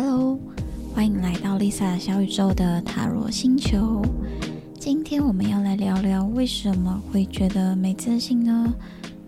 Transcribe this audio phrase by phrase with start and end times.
[0.00, 0.38] Hello，
[0.94, 4.00] 欢迎来到 Lisa 小宇宙的塔罗星球。
[4.78, 8.72] 今天我们要来聊聊为什么会觉得没自信呢？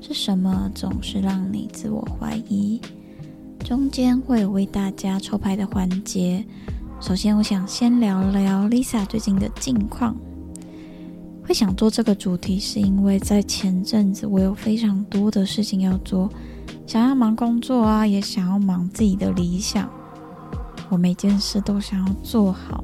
[0.01, 2.81] 是什么总是让你自我怀疑？
[3.65, 6.47] 中间会有为大家抽牌的环节。
[7.01, 10.15] 首先，我想先聊聊 Lisa 最近的近况。
[11.43, 16.31] 会想做这个主题，是因为在前阵子我有非常多的事情要做，
[16.87, 19.91] 想要忙工作啊，也想要忙自己的理想。
[20.91, 22.83] 我每件事都想要做好，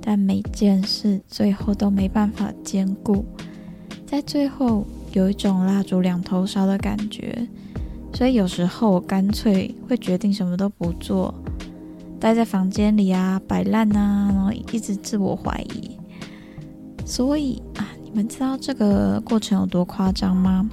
[0.00, 3.24] 但每件事最后都没办法兼顾，
[4.06, 7.46] 在最后有一种蜡烛两头烧的感觉。
[8.14, 11.34] 所以有时候我干脆会决定什么都不做，
[12.18, 15.90] 待在房间里啊，摆烂啊，然后一直自我怀疑。
[17.04, 20.70] 所以啊，你们知道这个过程有多夸张吗？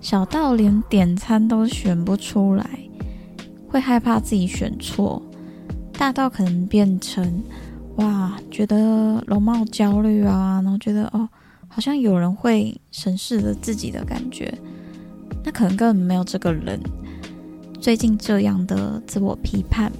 [0.00, 2.68] 小到连点餐都选不出来，
[3.70, 5.22] 会害怕自己选错；
[5.92, 7.42] 大到可能变成
[7.96, 11.28] 哇，觉得容貌焦虑啊，然后觉得哦，
[11.68, 14.52] 好像有人会审视着自己的感觉。
[15.44, 16.78] 那可能根本没有这个人。
[17.80, 19.90] 最近这样的自我批判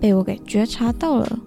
[0.00, 1.38] 被我给觉察到了。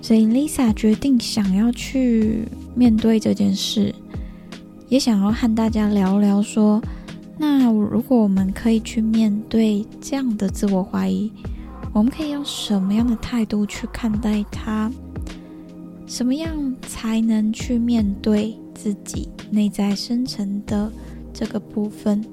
[0.00, 3.94] 所以，Lisa 决定想要去面对这件事，
[4.88, 6.80] 也想要和大家聊聊说，
[7.44, 11.28] 那如果我们可以去面对这样的自我怀疑，
[11.92, 14.88] 我们可以用什么样的态度去看待它？
[16.06, 20.88] 什么样才能去面对自己内在深层的
[21.34, 22.24] 这个部分？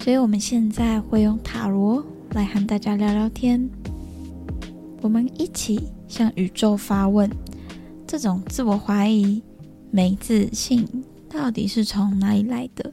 [0.00, 3.66] 所以，我们现在会用塔罗来和大家聊聊天，
[5.00, 5.88] 我们一起。
[6.06, 7.28] 向宇宙发问：
[8.06, 9.42] 这种自我怀疑、
[9.90, 10.86] 没自信，
[11.30, 12.92] 到底是从哪里来的？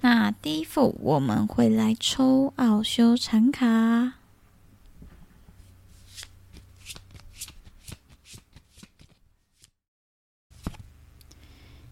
[0.00, 4.14] 那第一副我们会来抽奥修禅卡。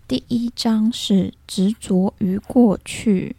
[0.08, 3.34] 第一张是执着于过去，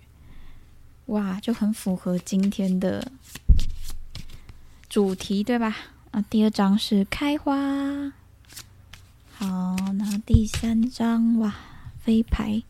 [1.05, 3.09] 哇，就很符合今天的。
[4.89, 5.77] 主题对吧？
[6.11, 8.11] 啊，第二张是开花。
[9.31, 11.55] 好，那第三张哇，
[12.01, 12.61] 飞牌，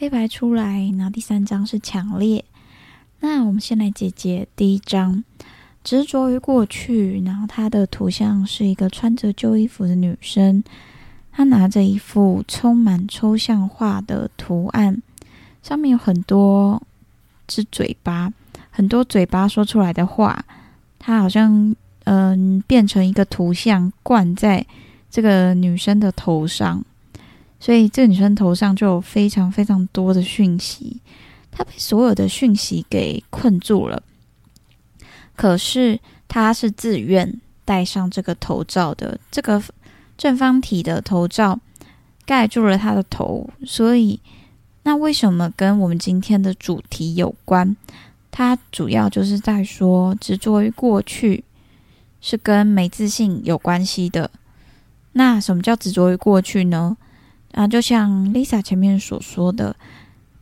[0.00, 0.90] 黑白出来。
[0.96, 2.42] 然后第三张是强烈。
[3.20, 5.22] 那我们先来解解第一张，
[5.84, 7.20] 执着于过去。
[7.22, 10.64] 然后它的图像是一个穿着旧衣服的女生，
[11.30, 15.02] 她拿着一幅充满抽象画的图案，
[15.62, 16.82] 上面有很多
[17.46, 18.32] 只嘴巴，
[18.70, 20.42] 很多嘴巴说出来的话。
[20.98, 24.66] 它好像嗯变成一个图像灌在
[25.10, 26.82] 这个女生的头上，
[27.60, 31.00] 所以这个女生头上就有非常非常多的讯息，
[31.50, 34.02] 她被所有的讯息给困住了。
[35.36, 39.62] 可是她是自愿戴上这个头罩的，这个
[40.16, 41.60] 正方体的头罩
[42.24, 44.18] 盖住了她的头，所以
[44.82, 47.76] 那为什么跟我们今天的主题有关？
[48.30, 51.44] 它主要就是在说，执着于过去
[52.20, 54.30] 是跟没自信有关系的。
[55.12, 56.96] 那什么叫执着于过去呢？
[57.52, 59.74] 啊，就像 Lisa 前面所说的，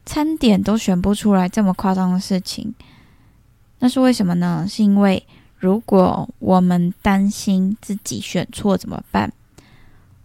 [0.05, 2.75] 餐点都选不出来这么夸张的事情，
[3.79, 4.67] 那是为什么呢？
[4.69, 5.25] 是因为
[5.59, 9.33] 如果我们担心自己选错怎么办？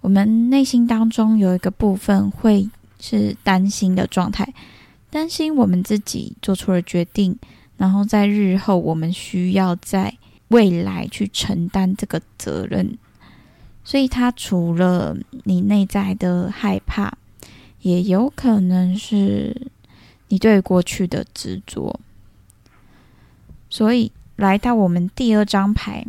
[0.01, 2.69] 我们内心当中有一个部分会
[2.99, 4.53] 是担心的状态。
[5.09, 7.37] 担心我们自己做出了决定，
[7.77, 10.13] 然后在日后我们需要在
[10.49, 12.97] 未来去承担这个责任，
[13.83, 17.17] 所以它除了你内在的害怕，
[17.81, 19.67] 也有可能是
[20.27, 21.99] 你对过去的执着。
[23.69, 26.05] 所以来到我们第二张牌，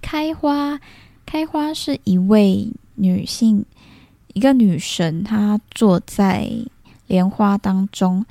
[0.00, 0.80] 开花，
[1.24, 3.64] 开花是一位女性，
[4.34, 6.50] 一个女神，她坐在。
[7.08, 8.26] 莲花当中，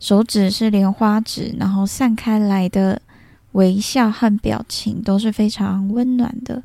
[0.00, 3.00] 手指是莲花指，然后散开来的
[3.52, 6.60] 微笑和表情都是非常温暖的。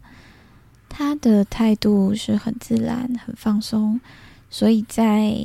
[0.95, 3.99] 他的态度是很自然、很放松，
[4.51, 5.35] 所以在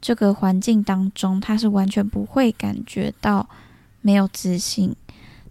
[0.00, 3.48] 这个环境当中，他是完全不会感觉到
[4.00, 4.94] 没有自信。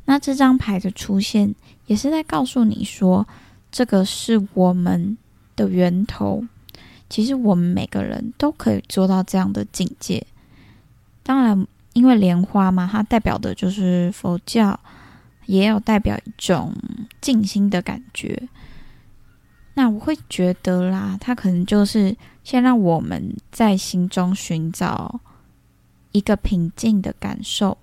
[0.06, 1.54] 那这张牌的出现，
[1.86, 3.28] 也是在告诉你说，
[3.70, 5.18] 这个是我们
[5.58, 6.46] 的源头。
[7.10, 10.26] 其实我们每个人都可以做到这样的境界。
[11.24, 14.80] 当然，因为莲花嘛，它代表的就是佛教，
[15.46, 16.74] 也有代表一种
[17.20, 18.48] 静心的感觉。
[19.76, 25.20] 那我会觉得啦，他可能就是先让我们在心中寻找
[26.12, 27.78] 一个平静的感受。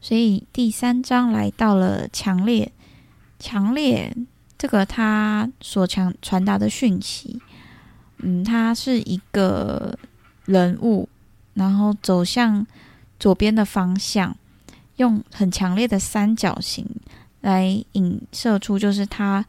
[0.00, 2.70] 所以第三章来到了强烈，
[3.40, 4.16] 强烈
[4.56, 7.42] 这个他所强传达的讯息，
[8.18, 9.98] 嗯，他是一个
[10.44, 11.08] 人物，
[11.54, 12.64] 然后走向
[13.18, 14.36] 左边的方向，
[14.96, 16.86] 用很强烈的三角形
[17.40, 19.44] 来影射出，就是他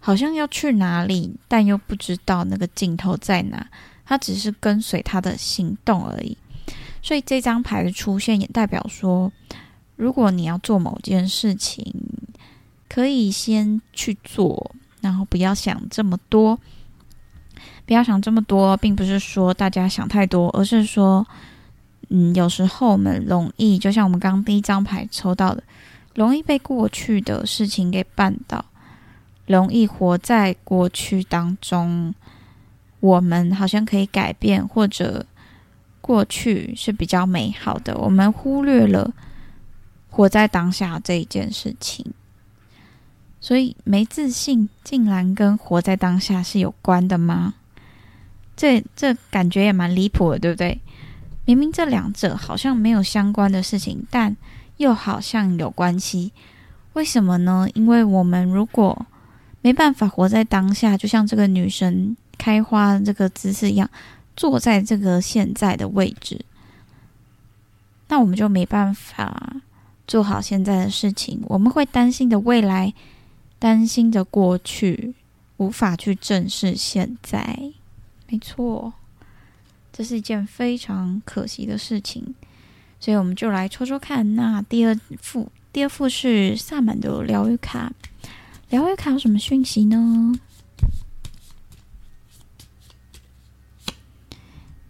[0.00, 3.64] 好像要去哪里，但又不知道那个尽头在哪，
[4.04, 6.36] 他只是跟随他的行动而已。
[7.02, 9.30] 所以这张牌的出现也代表说，
[9.96, 11.94] 如果你要做某件事情，
[12.88, 16.58] 可以先去做，然后不要想这么多。
[17.86, 21.26] 不要想这么多，并不是说大家想太多，而是说，
[22.08, 25.62] 嗯，有时候我们容易，就像我们刚刚第一张牌抽到的，
[26.14, 28.64] 容易被过去的事情给绊倒，
[29.50, 32.14] 容易活在过去当中。
[33.00, 35.26] 我们好像可以改变，或者。
[36.02, 39.12] 过去是比较美好的，我们忽略了
[40.08, 42.04] 活在当下这一件事情，
[43.38, 47.54] 所以没自信竟然跟活在当下是有关的吗？
[48.56, 50.80] 这这感觉也蛮离谱的，对不对？
[51.44, 54.34] 明明这两者好像没有相关的事情，但
[54.78, 56.32] 又好像有关系，
[56.94, 57.68] 为什么呢？
[57.74, 59.06] 因为我们如果
[59.62, 63.88] 没办法活在当下，就像这个女神开花这个姿势一样。
[64.36, 66.40] 坐在这个现在的位置，
[68.08, 69.56] 那我们就没办法
[70.06, 71.42] 做好现在的事情。
[71.44, 72.94] 我们会担心的未来，
[73.58, 75.12] 担心的过去，
[75.58, 77.70] 无法去正视现在。
[78.28, 78.94] 没错，
[79.92, 82.34] 这是一件非常可惜的事情。
[82.98, 84.36] 所以我们就来抽抽看。
[84.36, 87.92] 那第二副，第二副是萨满的疗愈卡。
[88.70, 90.32] 疗愈卡有什么讯息呢？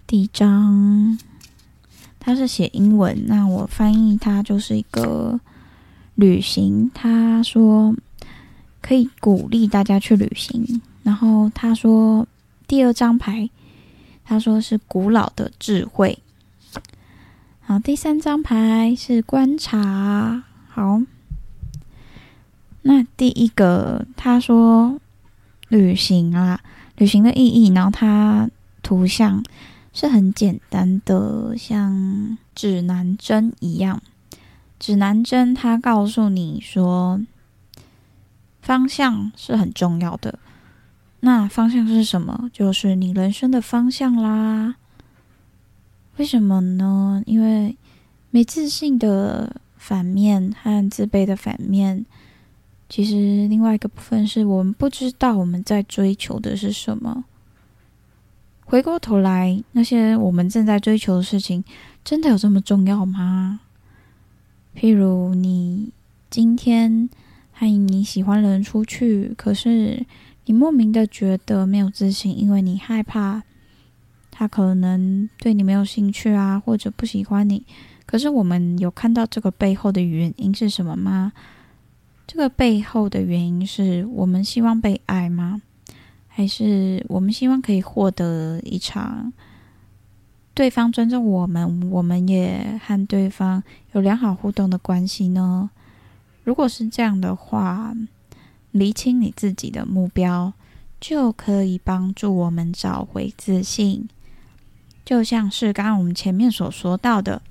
[0.06, 1.18] 第一张，
[2.18, 5.40] 它是写英文，那我翻译它就是一个
[6.14, 6.90] 旅行。
[6.92, 7.96] 他说
[8.82, 10.82] 可以鼓励大家去旅行。
[11.02, 12.28] 然后他说
[12.66, 13.48] 第二张牌，
[14.24, 16.18] 他说是古老的智慧。
[17.62, 20.44] 好，第三张牌是观察。
[20.68, 21.00] 好，
[22.82, 25.00] 那第一个他说
[25.68, 26.60] 旅行啊，
[26.96, 28.50] 旅行的意义，然后它
[28.82, 29.42] 图像。
[29.92, 34.00] 是很简单的，像指南针一样。
[34.78, 37.20] 指南针它告诉你说，
[38.62, 40.38] 方向是很重要的。
[41.18, 42.48] 那方向是什么？
[42.52, 44.76] 就是你人生的方向啦。
[46.18, 47.20] 为什么呢？
[47.26, 47.76] 因为
[48.30, 52.06] 没自信的反面和自卑的反面，
[52.90, 57.24] 其实另外一个部分是我们不知道我们在追求的是什么。
[58.64, 61.64] 回过头来，那些我们正在追求的事情，
[62.04, 63.60] 真的有这么重要吗？
[64.76, 65.92] 譬如你
[66.28, 67.08] 今天
[67.52, 70.04] 和你喜欢的人出去，可是
[70.46, 73.42] 你莫名的觉得没有自信，因为你害怕
[74.30, 77.64] 他可能对你没有兴趣啊，或者不喜欢你。
[78.04, 81.32] 可是我们有看到这个背后的原因是什么吗？
[82.32, 85.60] 这个背后的原因是我们希望被爱吗？
[86.28, 89.32] 还是我们希望可以获得一场
[90.54, 93.60] 对方尊重我们，我们也和对方
[93.94, 95.70] 有良好互动的关系呢？
[96.44, 97.96] 如果是这样的话，
[98.70, 100.52] 厘清你自己的目标，
[101.00, 104.08] 就可以帮助我们找回自信。
[105.04, 107.42] 就像是刚刚我们前面所说到的，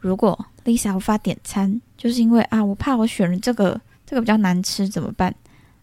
[0.00, 5.34] 如果 Lisa 无法点餐，就是因为啊，我怕我选了这个，这个比较难吃，怎么办？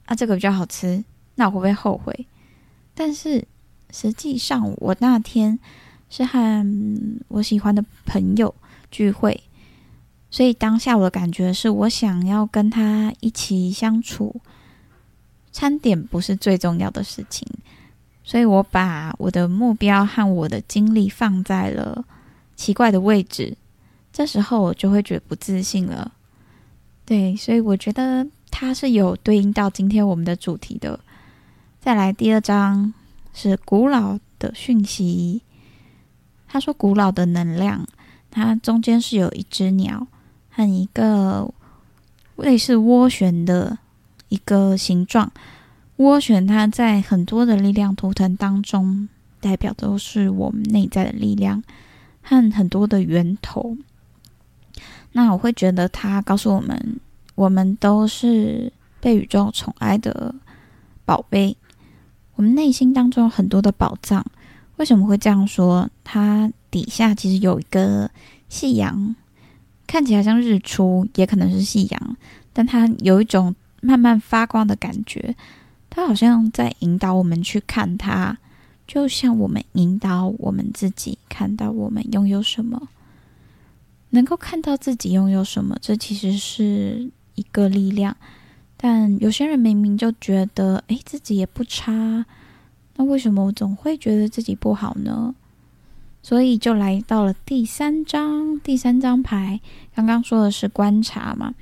[0.08, 1.04] 啊，这个比较好吃。
[1.36, 2.26] 那我会不会后悔？
[2.96, 3.48] 但是
[3.92, 5.60] 实际上，我那天
[6.10, 8.56] 是和我喜欢的朋友
[8.90, 9.40] 聚会，
[10.32, 14.42] 所以当下我的感觉是我想要跟他一起相处，
[15.52, 17.48] 餐点不是最重要的事情，
[18.24, 22.04] 所以我把我的目标和我的精力放在了
[22.56, 23.56] 奇怪的位置，
[24.18, 26.12] 这时候我就会觉得不自信了。
[27.06, 31.00] 对，所以我觉得它是有对应到今天我们的主题的。
[31.80, 32.92] 再来第二章
[33.32, 35.44] 是古老的讯息。
[36.48, 37.88] 他说：“古老的能量，
[38.32, 40.08] 它中间是有一只鸟
[40.50, 41.54] 和一个
[42.38, 43.78] 类似涡旋的
[44.30, 45.32] 一个形状。
[45.98, 49.08] 涡旋它在很多的力量图腾当中，
[49.40, 51.64] 代表都是我们内在的力量
[52.24, 53.78] 和很多的源头。
[55.18, 57.00] 那我会觉得它告诉我们，
[57.34, 58.72] 我们都是
[59.02, 60.36] 被宇宙宠爱的
[61.06, 61.58] 宝贝。”
[62.38, 64.24] 我们内心当中有很多的宝藏，
[64.76, 65.90] 为什么会这样说？
[66.04, 68.12] 它底下其实有一个
[68.48, 69.16] 夕阳，
[69.88, 72.16] 看起来像日出，也可能是夕阳，
[72.54, 75.36] 但它有一种慢慢发光的感觉。
[75.90, 78.38] 它好像在引导我们去看它，
[78.86, 82.88] 就像我们引导我们自己看到我们拥有什么，
[84.12, 88.16] 能够看到自己拥有什么，这其实是一个力量。
[88.76, 92.26] 但有些人明明就觉得，哎，自己也不差，
[92.96, 95.34] 那为什么我总会觉得自己不好呢？
[96.22, 99.60] 所以就来到了第三张，第三张牌，
[99.96, 101.54] 刚刚说的是观察嘛，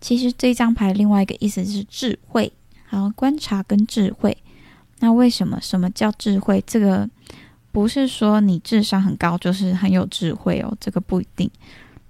[0.00, 2.52] 其实这张牌另外一个意思是智慧，
[2.86, 4.36] 好，观察跟智慧。
[5.00, 5.58] 那为什么？
[5.60, 6.62] 什么叫智慧？
[6.66, 7.08] 这个
[7.72, 11.50] 不是说你智商很高就是很有智慧哦，这个不一定。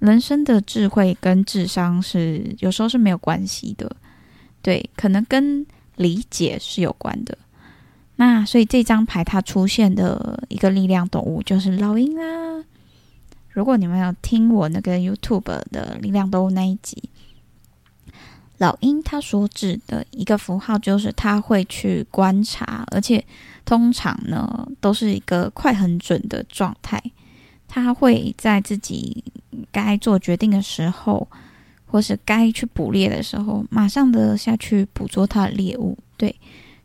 [0.02, 3.94] 人生的智慧跟智商是有时候是没有关系的。
[4.60, 7.38] 对，可能跟理解是有关的。
[8.16, 12.64] 那所以这张牌它出现的一个力量动物就是老鹰啊。
[13.50, 17.08] 如果你们有听我那个 YouTube 的力量动物那一集，
[18.58, 23.24] 老鹰它所指的一个符号就是它会去观察，而且
[23.64, 27.00] 通常呢都是一个快很准的状态。
[27.72, 29.24] 他会在自己
[29.70, 31.26] 该做决定的时候。
[31.84, 35.98] 或是该去捕猎的时候，马上的下去捕捉他的猎物。
[36.16, 36.34] 对，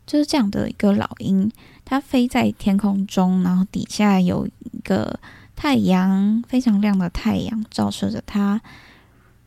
[0.06, 1.50] 就是这样的一个老鹰，
[1.82, 5.18] 它飞在天空中，然后底下有一个
[5.56, 8.60] 太阳，非常亮的太阳照射着它，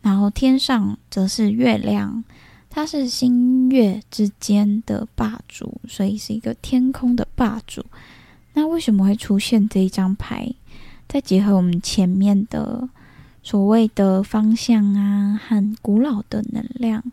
[0.01, 2.23] 然后天上则是月亮，
[2.67, 7.85] 它是星月之间的霸主，所以是一个天空的霸主。
[8.53, 10.51] 那为什么会出现这一张牌？
[11.11, 12.87] 再结合我们前面的。
[13.43, 17.03] 所谓的方向啊，很古老的能量，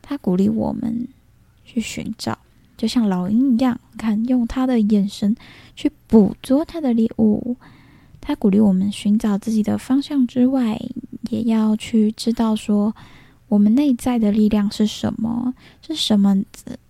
[0.00, 1.08] 它鼓励我们
[1.64, 2.38] 去寻找，
[2.76, 5.36] 就像老鹰一样，看用它的眼神
[5.74, 7.56] 去捕捉它的猎物。
[8.20, 10.80] 它鼓励我们寻找自己的方向之外，
[11.28, 12.94] 也要去知道说，
[13.48, 15.54] 我们内在的力量是什么，
[15.84, 16.40] 是什么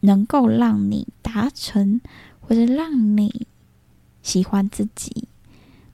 [0.00, 2.02] 能够让你达成，
[2.41, 3.47] 或者让你
[4.23, 5.26] 喜欢自己。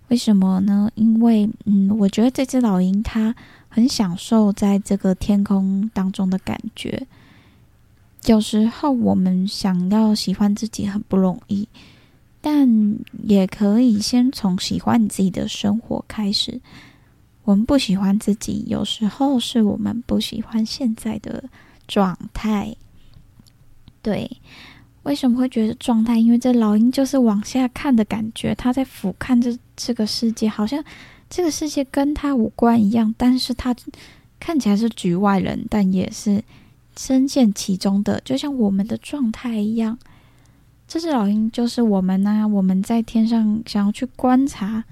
[0.08, 0.90] 为什么呢？
[0.94, 3.34] 因为，嗯，我觉得这只老鹰它
[3.68, 7.06] 很享受在这个天空当中的感觉。
[8.26, 11.68] 有时候我们想要喜欢自己很不容易，
[12.40, 16.60] 但也可以先从喜欢你自己的生活开始。
[17.44, 21.44] 我们不喜欢自己，有时候是我们不喜欢现在的
[21.86, 22.74] 状态。
[24.02, 24.30] 对。
[25.04, 26.18] 为什么会觉得状态？
[26.18, 30.84] 因为这老鹰就是往下看的感觉，它在俯瞰这这个世界，好像
[31.30, 33.14] 这个世界跟他无关一样。
[33.16, 33.74] 但是他
[34.40, 36.42] 看起来是局外人，但也是
[36.96, 39.96] 深陷其中的，就像我们的状态一样。
[40.88, 44.82] 这只老鹰就是我们呢，我们在天上想要去观察，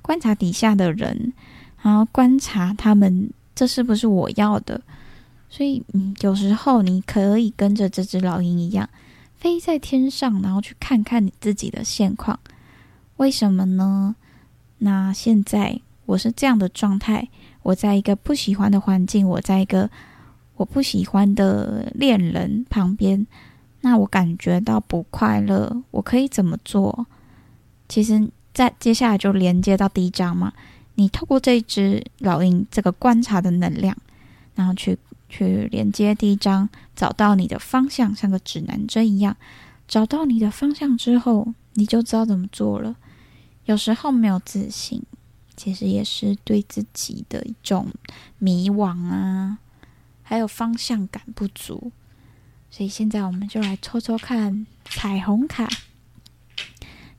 [0.00, 1.32] 观察底下的人，
[1.82, 4.80] 然后观察他们，这是不是我要的？
[5.48, 8.88] 所以，嗯，有时候你可以跟着这只老鹰一样。
[9.38, 12.38] 飞在天上，然后去看看你自己的现况，
[13.16, 14.16] 为什么呢？
[14.78, 17.28] 那现在我是这样的状态，
[17.62, 19.90] 我在一个不喜欢的环境，我在一个
[20.56, 23.26] 我不喜欢的恋人旁边，
[23.80, 27.06] 那我感觉到不快乐，我可以怎么做？
[27.88, 30.52] 其实，在接下来就连接到第一章嘛，
[30.94, 33.96] 你透过这只老鹰这个观察的能量，
[34.54, 34.98] 然后去。
[35.28, 39.36] 去连接第一章，找到你的方向，像个指南针一样。
[39.88, 42.94] 找到你的方向之后，你就知道怎么做了。
[43.66, 45.02] 有时候没有自信，
[45.56, 47.88] 其实也是对自己的一种
[48.38, 49.58] 迷惘啊，
[50.22, 51.92] 还有方向感不足。
[52.70, 55.68] 所以现在我们就来抽抽看彩虹卡，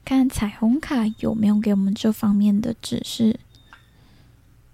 [0.06, 3.40] 看彩虹卡有没有给我们这方面的指示。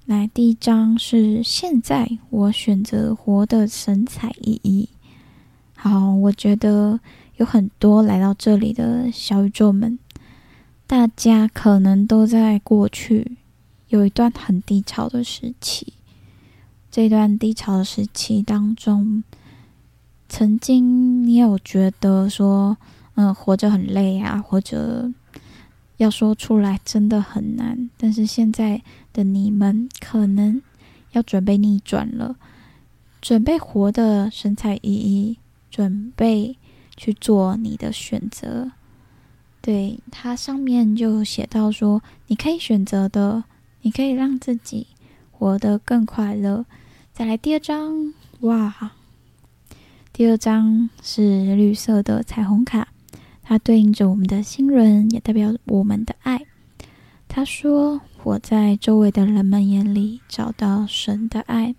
[0.05, 4.89] 来，第一张是现在我选择活的神采奕奕。
[5.75, 6.99] 好，我觉得
[7.37, 9.97] 有很多来到这里的小宇宙们，
[10.93, 13.35] 大家可能都在过去
[13.87, 15.91] 有一段很低潮的时期。
[16.91, 19.23] 这段低潮的时期当中，
[20.29, 22.77] 曾经你有觉得说，
[23.15, 25.11] 嗯，活着很累啊，或者
[25.97, 27.89] 要说出来真的很难。
[27.97, 28.83] 但是现在。
[29.11, 30.61] 的你们可能
[31.13, 32.35] 要准备逆转了，
[33.19, 35.37] 准备活的神采奕奕，
[35.71, 36.55] 准备
[36.95, 38.71] 去做你的选择。
[39.63, 43.45] 对它上面就写到说，你可以选择的，
[43.81, 44.87] 你可以让自己
[45.31, 46.65] 活得更快乐。
[47.13, 48.91] 再来第二张，哇，
[50.11, 52.89] 第二张是绿色的彩虹卡，
[53.41, 56.41] 它对应着我们的心轮，也代表我们的爱。
[57.29, 61.73] 他说：“我在周围的人们眼里找到神的爱。”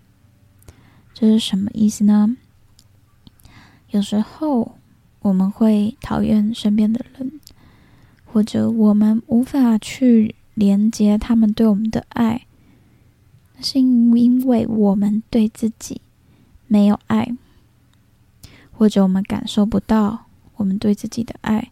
[1.13, 2.35] 这是什么意思呢？
[3.91, 4.75] 有时候
[5.19, 7.39] 我们会讨厌身边的人，
[8.35, 12.45] 或者我们无法去连接他们对我们的爱，
[13.61, 16.01] 是因为我们对自己
[16.67, 17.33] 没有爱，
[18.73, 20.25] 或者我们感受不到
[20.57, 21.71] 我们对自己的爱。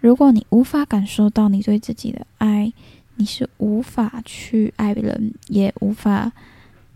[0.00, 2.72] 如果你无法感受到你对自己的爱，
[3.16, 6.32] 你是无法去爱人，也无法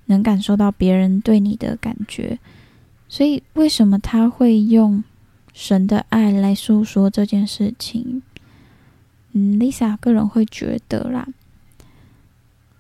[0.07, 2.39] 能感受到别人对你的感觉。
[3.07, 5.05] 所以，为什么他会用
[5.53, 8.23] 神的爱来诉说这件事情？
[9.33, 11.29] 嗯，Lisa 个人会觉得啦，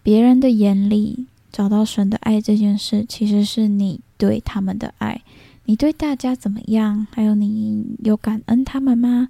[0.03, 5.23] 别人的眼里找到神的爱这件事，其实是你对他们的爱。
[5.65, 7.07] 你对大家怎么样？
[7.11, 9.29] 还有你有感恩他们吗？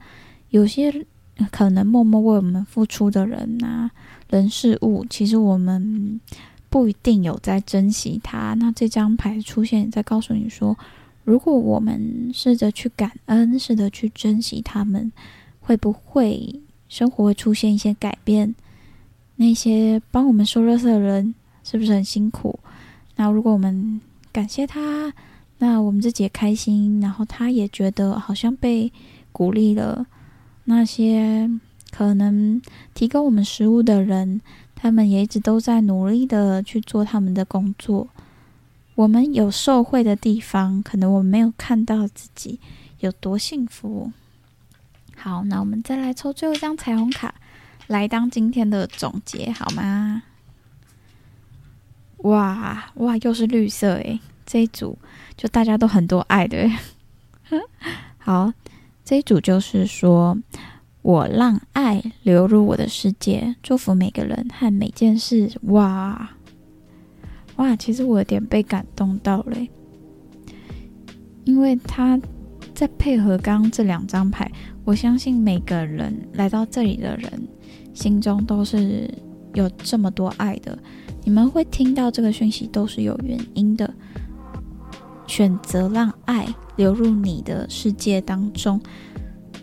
[0.51, 1.07] 有些。
[1.53, 3.89] 可能默默为我们付出的人呐，
[4.29, 6.21] 人事物，其实我们
[6.69, 8.55] 不一定有在珍惜他。
[8.55, 10.77] 那这张牌出现在告诉你说，
[11.23, 15.13] 如果我们试着去感恩，试着去珍惜他们，
[15.61, 18.54] 会不会生活会出现一些改变？
[19.37, 22.59] 那些帮我们收垃圾的人是不是很辛苦？
[23.16, 24.00] 那如果我们
[24.33, 25.12] 感谢他，
[25.59, 28.92] 那我们自己也开心，然后他也觉得好像被
[29.33, 30.07] 鼓励了。
[30.64, 31.50] 那些
[31.90, 32.61] 可能
[32.95, 34.40] 提供我们食物的人，
[34.75, 38.09] 他们也一直都在努力的去做他们的工作。
[38.95, 42.59] 我们有受惠的地方，可能我们没有看到自己
[43.00, 44.11] 有多幸福。
[45.19, 47.35] 好，那我们再来抽最后一张彩虹卡，
[47.89, 50.23] 来当今天的总结，好吗？
[52.19, 54.99] 哇哇，又是绿色诶，这一组
[55.37, 56.71] 就大家都很多爱的。
[58.19, 58.53] 好。
[59.05, 60.37] 这一组就是说，
[61.01, 65.51] 我让爱流入我的世界，祝福每个人和每件事。
[65.63, 66.29] 哇
[67.57, 69.57] 哇，其实我有点被感动到了，
[71.45, 72.21] 因为他
[72.75, 74.52] 在配合刚刚这两张牌，
[74.89, 77.31] 我相信每个人来到这里的人
[77.93, 79.07] 心中都是
[79.53, 80.79] 有这么多爱的。
[81.25, 83.93] 你们会听到这个讯息都是有原因的，
[85.27, 86.49] 选择让爱。
[86.77, 88.81] 流入你的世界当中，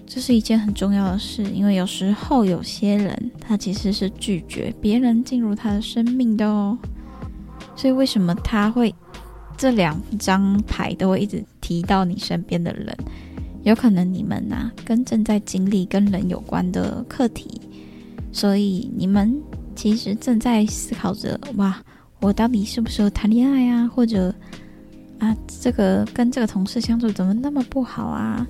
[0.05, 1.41] 这是一件很重要的事。
[1.45, 6.77] 因为有时候有些人他其实是拒绝别人进入他的生命的哦。
[7.75, 8.93] 所以为什么他会
[9.57, 12.95] 这两张牌都会一直提到你身边的人？
[13.65, 17.59] 有可能你们呐跟正在经历跟人有关的课题，
[18.31, 19.41] 所以你们
[19.75, 21.83] 其实正在思考着：哇，
[22.21, 23.87] 我到底适不适合谈恋爱啊？
[23.87, 24.33] 或者？
[25.17, 28.45] 啊，这个跟这个同事相处怎么那么不好啊？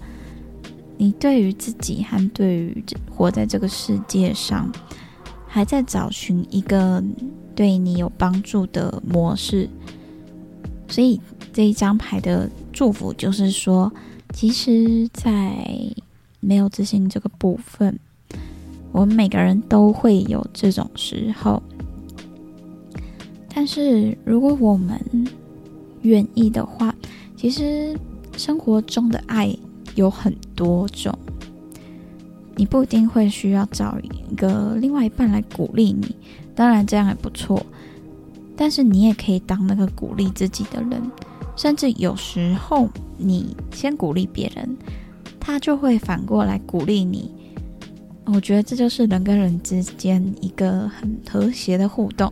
[0.98, 4.70] 你对于自己和对于活在这个世界上，
[5.48, 7.02] 还在找寻一个
[7.56, 9.70] 对你有帮助的模式。
[10.90, 11.22] 所以
[11.54, 13.94] 这一张牌的祝福就是说，
[14.36, 15.66] 其实，在
[16.42, 17.98] 没有自信这个部分，
[18.92, 21.64] 我们每个人都会有这种时候。
[23.48, 25.00] 但是如果我们
[26.02, 26.94] 愿意的话，
[27.38, 27.98] 其实
[28.36, 29.56] 生活中的爱
[29.96, 31.18] 有很多种，
[32.58, 36.14] 你不一定会需要找一个另外一半来鼓励你，
[36.54, 37.66] 当然这样也不错。
[38.58, 41.02] 但是你也可以当那个鼓励自己的人，
[41.56, 44.78] 甚至有时候你先鼓励别人，
[45.40, 47.32] 他就会反过来鼓励你。
[48.26, 52.32] 我觉得这就是人跟人之间一个很和谐的互动。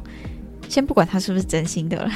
[0.68, 2.12] 先不管他是不是真心的了。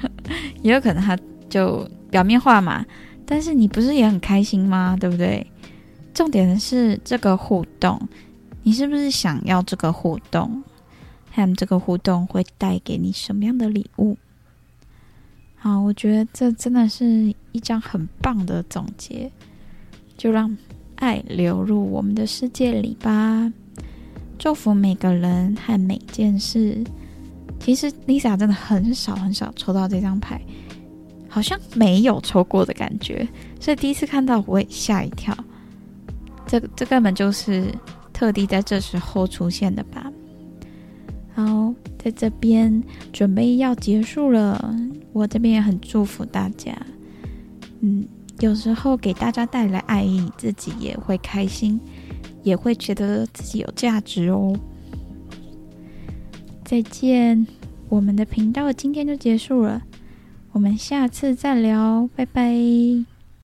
[0.62, 2.84] 也有可能他就表面化嘛，
[3.24, 4.96] 但是你不是也很开心吗？
[5.00, 5.46] 对不对？
[6.12, 8.00] 重点的是这个互动，
[8.62, 10.62] 你是不是想要这个互动？
[11.32, 14.16] 看这个互动会带给你什么样的礼物？
[15.64, 19.32] 好，我觉得这真的是一张很棒的总结，
[20.14, 20.54] 就让
[20.96, 23.50] 爱流入我们的世界里吧，
[24.38, 26.84] 祝福每个人和每件事。
[27.58, 30.38] 其实 Lisa 真的很少很少抽到这张牌，
[31.30, 33.26] 好像没有抽过的感觉，
[33.58, 35.34] 所以第一次看到我也吓一跳。
[36.46, 37.72] 这这根本就是
[38.12, 40.12] 特地在这时候出现的吧？
[41.34, 44.78] 好，在这边准备要结束了，
[45.14, 46.76] 我这边也很祝福大家。
[47.80, 48.06] 嗯，
[48.40, 51.80] 有时候给大家带来爱意，自己也会开心，
[52.42, 54.54] 也会觉得自己有价值哦。
[56.64, 57.46] 再见，
[57.88, 59.82] 我们的频道今天就结束了，
[60.52, 63.13] 我们下次再聊，拜拜。